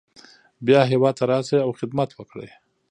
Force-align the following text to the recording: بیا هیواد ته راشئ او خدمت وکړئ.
بیا 0.65 0.81
هیواد 0.91 1.13
ته 1.19 1.23
راشئ 1.31 1.59
او 1.65 1.71
خدمت 1.79 2.09
وکړئ. 2.13 2.49